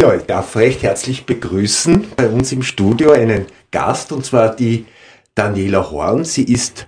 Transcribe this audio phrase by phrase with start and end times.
[0.00, 4.86] Ja, ich darf recht herzlich begrüßen bei uns im Studio einen Gast, und zwar die
[5.34, 6.24] Daniela Horn.
[6.24, 6.86] Sie ist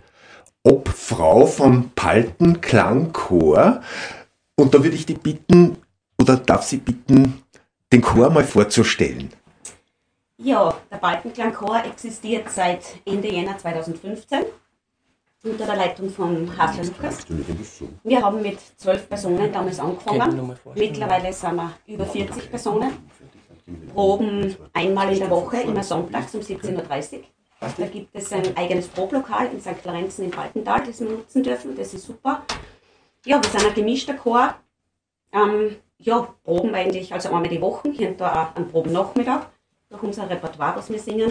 [0.62, 3.80] Obfrau vom Palten Klangchor.
[4.54, 5.78] Und da würde ich die bitten,
[6.20, 7.42] oder darf sie bitten,
[7.92, 9.32] den Chor mal vorzustellen.
[10.36, 14.44] Ja, der Balkenklangchor existiert seit Ende Jänner 2015
[15.42, 17.18] unter der Leitung von Hasler Lukas.
[18.04, 20.56] Wir haben mit zwölf Personen damals angefangen.
[20.74, 22.92] Mittlerweile sind wir über 40 Personen.
[23.94, 27.20] Proben einmal in der Woche, immer sonntags um 17.30 Uhr.
[27.60, 29.76] Da gibt es ein eigenes Problokal in St.
[29.82, 31.76] Florenzen im Baltental, das wir nutzen dürfen.
[31.76, 32.44] Das ist super.
[33.24, 34.54] Ja, wir sind ein gemischter Chor.
[35.32, 39.46] Ähm, ja, Proben eigentlich, also einmal die Woche, hier und da auch einen Probennachmittag
[39.90, 41.30] durch unser Repertoire, was wir singen.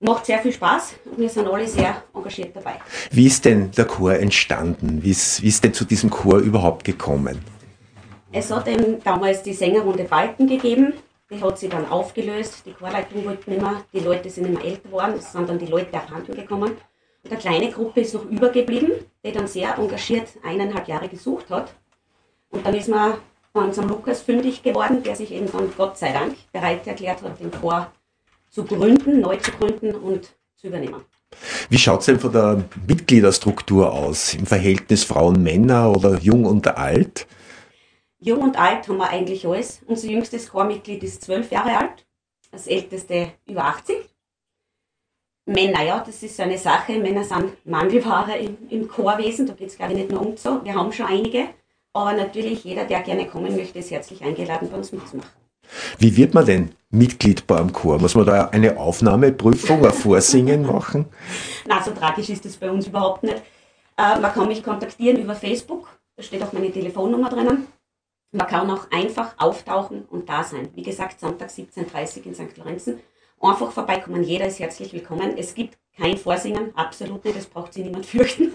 [0.00, 2.74] Macht sehr viel Spaß und wir sind alle sehr engagiert dabei.
[3.10, 5.02] Wie ist denn der Chor entstanden?
[5.02, 7.40] Wie ist, wie ist denn zu diesem Chor überhaupt gekommen?
[8.32, 10.94] Es hat eben damals die Sängerrunde Balken gegeben.
[11.30, 12.62] Die hat sich dann aufgelöst.
[12.66, 13.84] Die Chorleitung wollte nicht mehr.
[13.92, 15.14] Die Leute sind immer älter geworden.
[15.18, 16.76] Es sind dann die Leute abhanden gekommen.
[17.24, 18.92] Und eine kleine Gruppe ist noch übergeblieben,
[19.24, 21.74] die dann sehr engagiert eineinhalb Jahre gesucht hat.
[22.50, 23.14] Und dann ist man
[23.52, 27.38] bei unserem Lukas fündig geworden, der sich eben dann Gott sei Dank bereit erklärt hat,
[27.38, 27.90] den Chor
[28.50, 31.04] zu gründen, neu zu gründen und zu übernehmen.
[31.68, 34.34] Wie schaut es denn von der Mitgliederstruktur aus?
[34.34, 37.26] Im Verhältnis Frauen-Männer oder jung und alt?
[38.18, 39.80] Jung und alt haben wir eigentlich alles.
[39.86, 42.06] Unser jüngstes Chormitglied ist zwölf Jahre alt,
[42.52, 43.96] das älteste über 80.
[45.44, 46.92] Männer, ja, das ist so eine Sache.
[46.98, 50.64] Männer sind Mangelware im, im Chorwesen, da geht es glaube ich nicht nur um so.
[50.64, 51.48] Wir haben schon einige,
[51.92, 55.41] aber natürlich jeder, der gerne kommen möchte, ist herzlich eingeladen, bei uns mitzumachen.
[55.98, 57.98] Wie wird man denn Mitglied beim Chor?
[57.98, 61.06] Muss man da eine Aufnahmeprüfung, ein Vorsingen machen?
[61.66, 63.42] Na, so tragisch ist das bei uns überhaupt nicht.
[63.96, 67.66] Äh, man kann mich kontaktieren über Facebook, da steht auch meine Telefonnummer drinnen.
[68.32, 70.70] Man kann auch einfach auftauchen und da sein.
[70.74, 72.56] Wie gesagt, Sonntag 17.30 Uhr in St.
[72.56, 73.00] Lorenzen.
[73.40, 75.36] Einfach vorbeikommen, jeder ist herzlich willkommen.
[75.36, 78.54] Es gibt kein Vorsingen, absolut nicht, das braucht sich niemand fürchten.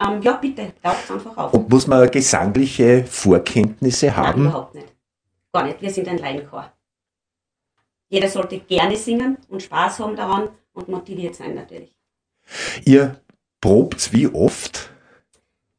[0.00, 1.52] Ähm, ja, bitte, taucht einfach auf.
[1.52, 4.44] Und muss man gesangliche Vorkenntnisse haben?
[4.44, 4.86] Nein, überhaupt nicht.
[5.52, 5.82] Gar nicht.
[5.82, 6.72] Wir sind ein Laienchor.
[8.08, 11.94] Jeder sollte gerne singen und Spaß haben daran und motiviert sein natürlich.
[12.84, 13.20] Ihr
[13.60, 14.90] probt wie oft?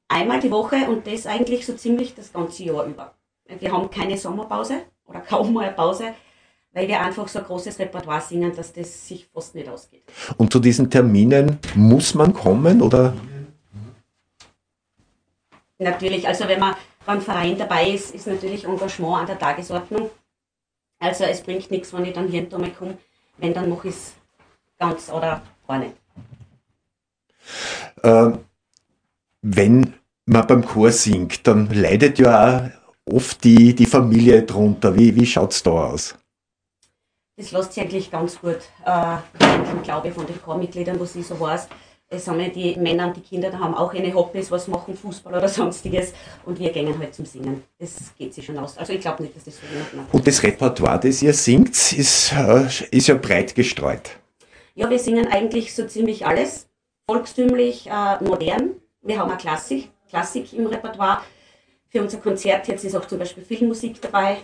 [0.08, 3.14] Einmal die Woche und das eigentlich so ziemlich das ganze Jahr über.
[3.60, 6.14] Wir haben keine Sommerpause oder kaum mal eine Pause,
[6.74, 10.04] weil wir einfach so ein großes Repertoire singen, dass das sich fast nicht ausgeht.
[10.38, 13.14] Und zu diesen Terminen muss man kommen oder?
[15.80, 20.10] Natürlich, also wenn man beim Verein dabei ist, ist natürlich Engagement an der Tagesordnung.
[21.00, 22.98] Also es bringt nichts, wenn ich dann hier und da mal komme.
[23.38, 24.14] Wenn, dann mache ich es
[24.78, 25.96] ganz oder gar nicht.
[28.04, 28.40] Ähm,
[29.42, 29.96] wenn
[30.26, 32.72] man beim Chor singt, dann leidet ja
[33.08, 34.96] auch oft die, die Familie drunter.
[34.96, 36.16] Wie, wie schaut es da aus?
[37.36, 39.18] Das lässt sich eigentlich ganz gut äh,
[39.76, 41.68] ich glaube von den Chormitgliedern, was ich so weiß
[42.14, 44.96] es haben ja die Männer und die Kinder, da haben auch eine Hobbys, was machen,
[44.96, 46.14] Fußball oder sonstiges.
[46.46, 47.64] Und wir gehen halt zum Singen.
[47.80, 48.78] Das geht sich schon aus.
[48.78, 50.14] Also ich glaube nicht, dass das so jemand macht.
[50.14, 54.18] Und das Repertoire, das ihr singt, ist, äh, ist ja breit gestreut.
[54.76, 56.68] Ja, wir singen eigentlich so ziemlich alles.
[57.10, 58.72] Volkstümlich, äh, modern.
[59.02, 61.22] Wir haben auch Klassik, Klassik im Repertoire.
[61.90, 64.38] Für unser Konzert jetzt ist auch zum Beispiel Filmmusik dabei.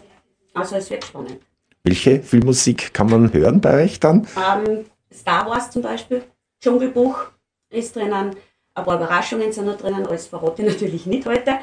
[0.54, 1.40] Also es wird spannend.
[1.84, 4.26] Welche Filmmusik kann man hören bei euch dann?
[4.38, 6.24] Ähm, Star Wars zum Beispiel,
[6.62, 7.32] Dschungelbuch,
[7.70, 8.36] ist drinnen.
[8.74, 11.60] Ein paar Überraschungen sind noch drinnen, alles verrate ich natürlich nicht heute.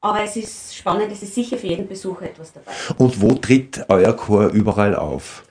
[0.00, 2.72] Aber es ist spannend, es ist sicher für jeden Besucher etwas dabei.
[2.98, 5.44] Und wo tritt euer Chor überall auf?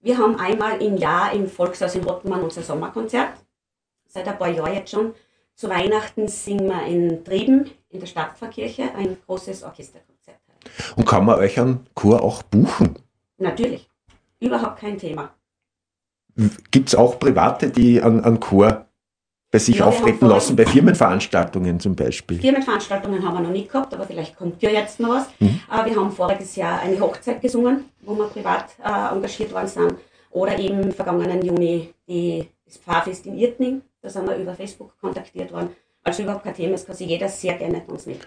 [0.00, 3.32] Wir haben einmal im Jahr im Volkshaus in Rottenmann unser Sommerkonzert.
[4.06, 5.14] Seit ein paar Jahren jetzt schon.
[5.54, 10.38] Zu Weihnachten singen wir in Trieben in der Stadtpfarrkirche ein großes Orchesterkonzert.
[10.94, 12.94] Und kann man euch einen Chor auch buchen?
[13.38, 13.88] Natürlich.
[14.38, 15.34] Überhaupt kein Thema.
[16.70, 18.87] Gibt es auch Private, die an, an Chor
[19.50, 22.38] bei sich ja, auftreten lassen, bei Firmenveranstaltungen zum Beispiel?
[22.38, 25.26] Firmenveranstaltungen haben wir noch nicht gehabt, aber vielleicht kommt ja jetzt noch was.
[25.38, 25.60] Mhm.
[25.86, 29.94] wir haben voriges Jahr eine Hochzeit gesungen, wo wir privat äh, engagiert worden sind.
[30.30, 34.92] Oder eben im vergangenen Juni die, das Pfarrfest in Irtning, da sind wir über Facebook
[35.00, 35.70] kontaktiert worden.
[36.04, 38.20] Also überhaupt kein Thema, das kann sich jeder sehr gerne mit uns mit.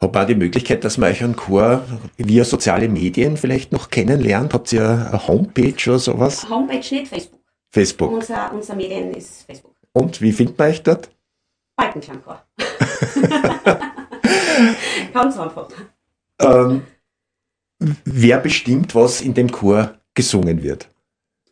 [0.00, 1.84] Habt ihr die Möglichkeit, dass man euch einen Chor
[2.16, 4.54] via soziale Medien vielleicht noch kennenlernt?
[4.54, 6.48] Habt ihr eine Homepage oder sowas?
[6.48, 7.40] Homepage nicht, Facebook.
[7.70, 8.12] Facebook.
[8.12, 9.74] Unser, unser Medien ist Facebook.
[9.92, 11.10] Und wie findet man euch dort?
[11.76, 12.42] Balkenklangchor.
[15.12, 15.68] Ganz einfach.
[16.40, 16.86] Ähm,
[17.78, 20.88] wer bestimmt, was in dem Chor gesungen wird?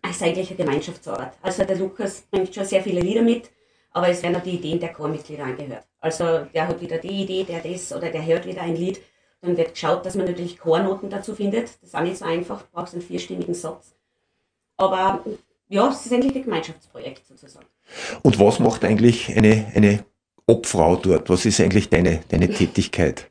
[0.02, 1.32] Es ist eigentlich eine Gemeinschaftsarbeit.
[1.42, 3.50] Also der Lukas bringt schon sehr viele Lieder mit,
[3.92, 5.86] aber es werden auch die Ideen der Chormitglieder angehört.
[6.00, 9.00] Also der hat wieder die Idee, der das oder der hört wieder ein Lied
[9.40, 11.64] Dann wird geschaut, dass man natürlich Chornoten dazu findet.
[11.64, 13.94] Das ist auch nicht so einfach, du brauchst einen vierstimmigen Satz.
[14.76, 15.24] Aber
[15.68, 17.66] ja, es ist eigentlich ein Gemeinschaftsprojekt sozusagen.
[18.22, 20.04] Und was macht eigentlich eine, eine
[20.46, 21.28] Obfrau dort?
[21.28, 23.30] Was ist eigentlich deine, deine Tätigkeit?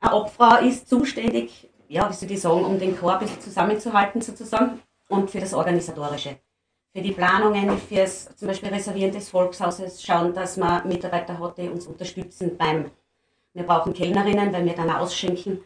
[0.00, 4.20] Eine Obfrau ist zuständig, ja, wie soll ich sagen, um den Chor ein bisschen zusammenzuhalten
[4.22, 6.38] sozusagen und für das Organisatorische.
[6.94, 11.68] Für die Planungen, fürs zum Beispiel Reservieren des Volkshauses, schauen, dass man Mitarbeiter hat, die
[11.68, 12.90] uns unterstützen beim,
[13.54, 15.60] wir brauchen Kellnerinnen, weil wir dann ausschenken,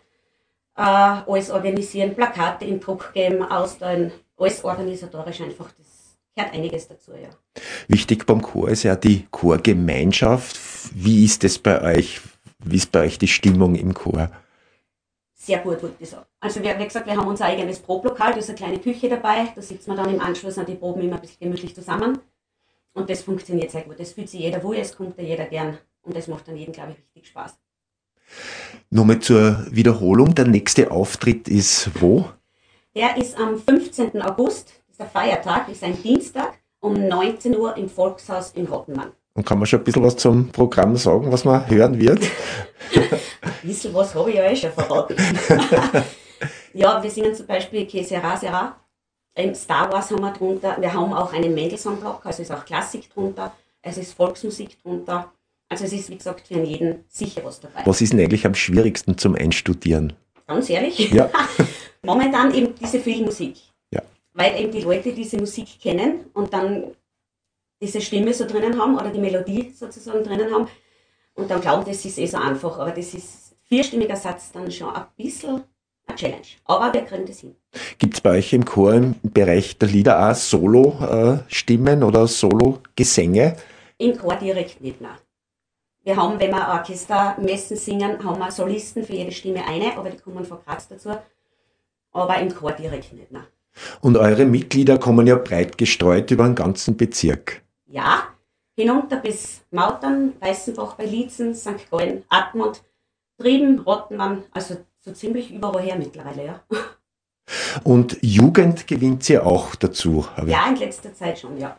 [0.76, 7.12] äh, alles organisieren, Plakate in Druck geben, austeilen, alles organisatorisch einfach, das gehört einiges dazu,
[7.12, 7.30] ja.
[7.88, 10.58] Wichtig beim Chor ist ja die Chorgemeinschaft.
[10.94, 12.20] Wie ist das bei euch?
[12.64, 14.30] Wie ist bei euch die Stimmung im Chor?
[15.34, 16.26] Sehr gut, würde ich sagen.
[16.40, 19.48] Also wir, wie gesagt, wir haben unser eigenes Problokal, da ist eine kleine Küche dabei,
[19.54, 22.18] da sitzt man dann im Anschluss an die Proben immer ein bisschen gemütlich zusammen.
[22.94, 24.00] Und das funktioniert sehr gut.
[24.00, 25.78] Das fühlt sich jeder wohl, es kommt da jeder gern.
[26.02, 27.58] Und das macht dann jedem, glaube ich, richtig Spaß.
[28.90, 30.34] Nochmal zur Wiederholung.
[30.34, 32.30] Der nächste Auftritt ist wo?
[32.96, 34.22] Der ist am 15.
[34.22, 39.12] August, ist der Feiertag, ist ein Dienstag, um 19 Uhr im Volkshaus in Rottenmann.
[39.34, 42.22] Und kann man schon ein bisschen was zum Programm sagen, was man hören wird?
[42.94, 45.14] ein bisschen was habe ich ja eh schon verraten.
[46.72, 48.81] ja, wir singen zum Beispiel Que sera, sera.
[49.52, 50.78] Star Wars haben wir drunter.
[50.81, 53.52] Wir haben auch einen Mendelssohn-Block, also ist auch Klassik drunter.
[53.82, 55.31] Es ist Volksmusik drunter.
[55.69, 57.82] Also es ist, wie gesagt, für jeden sicher was dabei.
[57.84, 60.14] Was ist denn eigentlich am schwierigsten zum Einstudieren?
[60.46, 61.10] Ganz ehrlich?
[61.10, 61.28] Ja.
[62.06, 63.56] Momentan eben diese Filmmusik.
[63.90, 64.02] Ja.
[64.32, 66.92] Weil eben die Leute diese Musik kennen und dann
[67.80, 70.68] diese Stimme so drinnen haben oder die Melodie sozusagen drinnen haben
[71.34, 72.78] und dann glauben, das ist eh so einfach.
[72.78, 75.62] Aber das ist vierstimmiger Satz dann schon ein bisschen
[76.06, 76.46] eine Challenge.
[76.64, 77.56] Aber wir kriegen das hin.
[77.98, 83.56] Gibt es bei euch im Chor im Bereich der Lieder auch Solo-Stimmen oder Solo-Gesänge?
[83.98, 85.18] Im Chor direkt nicht, nein.
[86.04, 90.18] Wir haben, wenn wir Orchestermessen singen, haben wir Solisten für jede Stimme eine, aber die
[90.18, 91.10] kommen von Graz dazu.
[92.16, 93.46] Aber im Chor direkt nicht, nein.
[94.00, 97.62] Und eure Mitglieder kommen ja breit gestreut über den ganzen Bezirk.
[97.86, 98.28] Ja,
[98.74, 101.90] hinunter bis Mautern, Weißenbach bei Lietzen, St.
[101.90, 102.82] Gallen, Admont,
[103.38, 106.60] Trieben, Rottenmann, also so ziemlich überall her mittlerweile, ja.
[107.84, 110.26] Und Jugend gewinnt sie auch dazu?
[110.46, 111.78] Ja, in letzter Zeit schon, ja.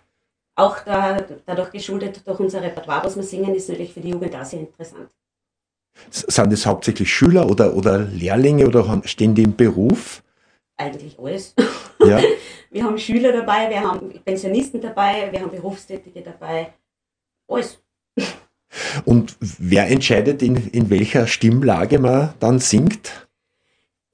[0.56, 4.36] Auch da, dadurch geschuldet durch unser Repertoire, was wir singen, ist natürlich für die Jugend
[4.36, 5.10] auch sehr interessant.
[6.12, 10.24] Sind es hauptsächlich Schüler oder, oder Lehrlinge oder stehen die im Beruf?
[10.78, 11.56] Eigentlich alles.
[12.00, 12.22] Ja.
[12.70, 16.74] Wir haben Schüler dabei, wir haben Pensionisten dabei, wir haben Berufstätige dabei.
[17.48, 17.82] Alles.
[19.06, 23.30] Und wer entscheidet, in, in welcher Stimmlage man dann singt?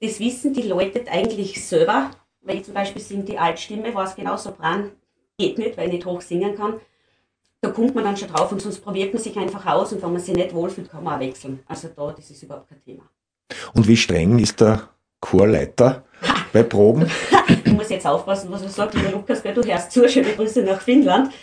[0.00, 2.12] Das wissen die Leute eigentlich selber.
[2.44, 4.92] Weil ich zum Beispiel singe die Altstimme, weiß genau, Sopran
[5.38, 6.80] geht nicht, weil ich nicht hoch singen kann.
[7.62, 10.12] Da kommt man dann schon drauf und sonst probiert man sich einfach aus und wenn
[10.12, 11.60] man sich nicht wohlfühlt, kann man auch wechseln.
[11.66, 13.08] Also da, das ist überhaupt kein Thema.
[13.72, 14.90] Und wie streng ist der
[15.20, 16.04] Chorleiter
[16.54, 17.10] bei Proben?
[17.64, 20.62] ich muss jetzt aufpassen, was er sagt, lieber Lukas, gell, du hörst zu, schöne Grüße
[20.62, 21.34] nach Finnland.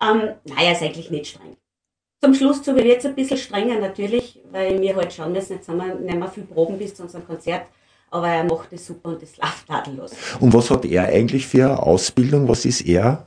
[0.00, 1.56] Ähm, naja, ist eigentlich nicht streng.
[2.22, 5.68] Zum Schluss zu wird jetzt ein bisschen strenger natürlich, weil wir halt schauen müssen, jetzt
[5.68, 7.66] haben wir nicht mehr viel Proben bis zu unserem Konzert,
[8.10, 10.12] aber er macht es super und das läuft tadellos.
[10.38, 12.46] Und was hat er eigentlich für eine Ausbildung?
[12.46, 13.26] Was ist er?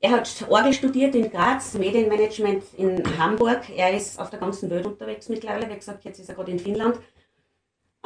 [0.00, 3.62] Er hat Orgel studiert in Graz, Medienmanagement in Hamburg.
[3.74, 5.68] Er ist auf der ganzen Welt unterwegs mittlerweile.
[5.68, 6.98] Wie gesagt, jetzt ist er gerade in Finnland.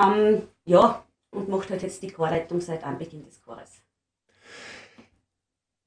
[0.00, 3.82] Ähm, ja, und macht halt jetzt die Chorleitung seit Anbeginn des Chores.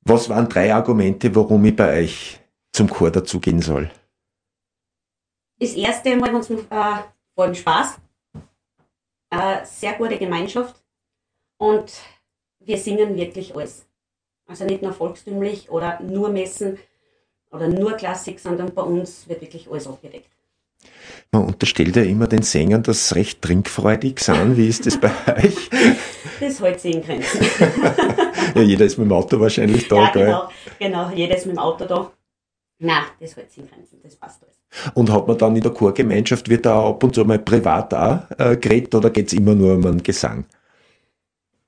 [0.01, 2.39] Was waren drei Argumente, warum ich bei euch
[2.71, 3.91] zum Chor dazugehen soll?
[5.59, 7.99] Das erste macht uns äh, vor allem Spaß,
[9.29, 10.83] äh, sehr gute Gemeinschaft
[11.57, 11.93] und
[12.59, 13.85] wir singen wirklich alles.
[14.47, 16.79] Also nicht nur volkstümlich oder nur Messen
[17.51, 20.29] oder nur Klassik, sondern bei uns wird wirklich alles abgedeckt.
[21.31, 24.57] Man unterstellt ja immer den Sängern, dass sie recht trinkfreudig sind.
[24.57, 25.69] Wie ist das bei euch?
[26.39, 27.39] Das hält sich in Grenzen.
[28.55, 30.09] ja, jeder ist mit dem Auto wahrscheinlich da, ja?
[30.11, 32.11] Genau, genau, jeder ist mit dem Auto da.
[32.79, 34.61] Nein, das hält sich in Grenzen, das passt alles.
[34.93, 38.19] Und hat man dann in der Chorgemeinschaft, wird da ab und zu mal privat auch
[38.37, 40.45] äh, geredet oder geht es immer nur um einen Gesang?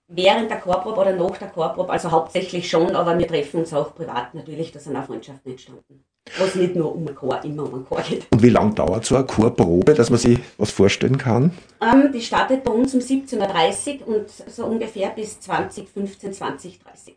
[0.08, 3.96] Während der Chorprobe oder nach der Chorprobe, also hauptsächlich schon, aber wir treffen uns auch
[3.96, 6.04] privat natürlich, da sind auch Freundschaften entstanden.
[6.40, 8.26] Was nicht nur um einen Chor, immer um einen Chor geht.
[8.32, 11.52] Und wie lange dauert so eine Chorprobe, dass man sich was vorstellen kann?
[11.82, 17.16] Ähm, die startet bei uns um 17.30 Uhr und so ungefähr bis 2015, 2030.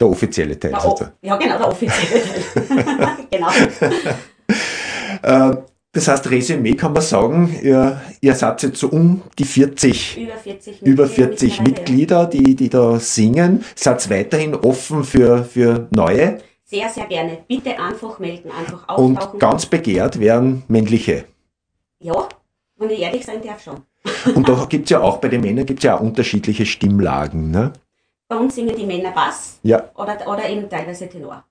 [0.00, 0.72] Der offizielle Teil.
[0.72, 2.22] Der o- ja, genau, der offizielle
[2.68, 3.16] Teil.
[3.30, 3.48] genau.
[5.22, 5.56] Äh,
[5.92, 10.36] das heißt, Resümee kann man sagen, ihr, ihr seid jetzt so um die 40, Über
[10.36, 11.62] 40 über Mitglieder 40 mittlerweile, ja.
[11.62, 13.64] Mitglieder, die, die da singen.
[13.74, 16.38] Seid weiterhin offen für, für neue
[16.70, 17.38] Sehr, sehr gerne.
[17.48, 19.38] Bitte einfach melden, einfach und auftauchen.
[19.40, 21.24] ganz begehrt werden männliche.
[21.98, 22.28] Ja,
[22.76, 23.82] wenn ich ehrlich sein darf schon.
[24.34, 27.50] Und da gibt es ja auch bei den Männern gibt's ja auch unterschiedliche Stimmlagen.
[27.50, 27.72] Ne?
[28.28, 29.90] Bei uns singen die Männer Bass Ja.
[29.94, 31.44] oder, oder eben teilweise Tenor.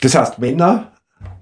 [0.00, 0.92] Das heißt, Männer,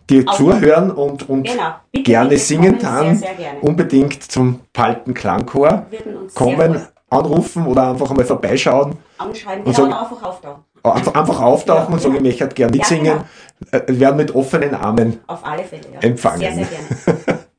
[0.09, 1.75] die Auch- zuhören und, und Genau.
[1.93, 3.21] Bitte, gerne bitte singen gerne.
[3.61, 5.87] unbedingt zum Palten Klangchor
[6.35, 8.97] kommen, anrufen oder einfach einmal vorbeischauen.
[9.19, 9.65] anschreiben.
[9.65, 10.65] Und Genau, sagen- einfach auftauchen.
[10.83, 12.19] Einfach, auftauchen Ja, und sagen, ja.
[12.21, 13.07] ich möchte halt gern mitsingen.
[13.07, 13.25] Ja,
[13.73, 15.83] Äh, werden mit offenen Armen Auf alle Fälle.
[15.93, 16.01] Ja.
[16.01, 16.41] Empfangen.
[16.41, 17.41] Sehr, sehr gerne.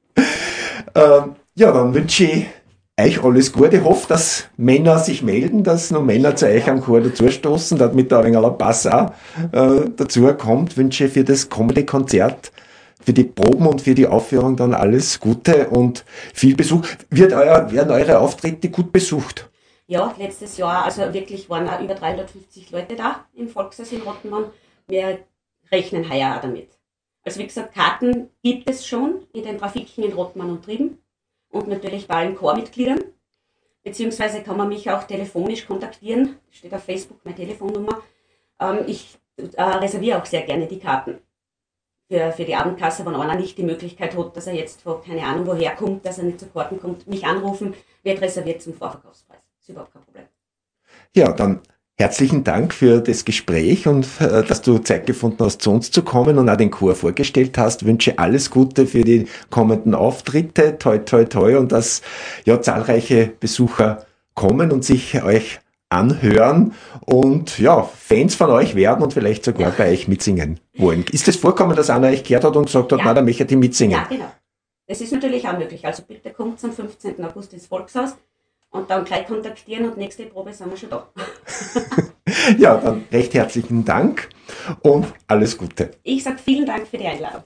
[0.93, 2.45] Ähm, ja, dann wünsche ich
[2.99, 3.77] euch alles Gute.
[3.77, 8.11] Ich hoffe, dass Männer sich melden, dass noch Männer zu euch am Chor dazustoßen, damit
[8.11, 9.11] da ein wenig Pass auch
[9.53, 10.77] äh, dazu kommt.
[10.77, 12.51] Wünsche für das kommende Konzert,
[13.03, 16.85] für die Proben und für die Aufführung dann alles Gute und viel Besuch.
[17.09, 19.49] Wird euer, werden eure Auftritte gut besucht?
[19.91, 24.45] Ja, letztes Jahr, also wirklich waren auch über 350 Leute da im Volkshaus in Rottenmann.
[24.87, 25.19] Wir
[25.69, 26.69] rechnen heuer auch damit.
[27.23, 30.99] Also wie gesagt, Karten gibt es schon in den Trafiken in Rottenmann und Trieben
[31.49, 33.03] und natürlich bei allen Chormitgliedern.
[33.83, 36.37] Beziehungsweise kann man mich auch telefonisch kontaktieren.
[36.51, 38.01] Steht auf Facebook meine Telefonnummer.
[38.61, 41.17] Ähm, ich äh, reserviere auch sehr gerne die Karten
[42.07, 45.25] für, für die Abendkasse, wenn einer nicht die Möglichkeit hat, dass er jetzt von keine
[45.25, 49.50] Ahnung woher kommt, dass er nicht zu Karten kommt, mich anrufen, wird reserviert zum Vorverkaufspreis.
[49.71, 50.25] Überhaupt kein Problem.
[51.15, 51.59] Ja, dann
[51.97, 56.03] herzlichen Dank für das Gespräch und äh, dass du Zeit gefunden hast, zu uns zu
[56.03, 57.85] kommen und auch den Chor vorgestellt hast.
[57.85, 60.77] Wünsche alles Gute für die kommenden Auftritte.
[60.79, 61.57] Toi, toi, toi.
[61.57, 62.01] Und dass
[62.45, 65.59] ja zahlreiche Besucher kommen und sich euch
[65.89, 71.03] anhören und ja, Fans von euch werden und vielleicht sogar bei euch mitsingen wollen.
[71.11, 73.05] Ist es vorkommen, dass einer euch gehört hat und gesagt hat, Ja.
[73.05, 73.97] na, da möchte ich mitsingen?
[73.99, 74.31] Ja, genau.
[74.87, 75.85] Das ist natürlich auch möglich.
[75.85, 77.23] Also bitte kommt am 15.
[77.25, 78.15] August ins Volkshaus
[78.71, 81.07] und dann gleich kontaktieren und nächste Probe sind wir schon da.
[82.57, 84.29] Ja, dann recht herzlichen Dank
[84.81, 85.91] und alles Gute.
[86.03, 87.43] Ich sage vielen Dank für die Einladung.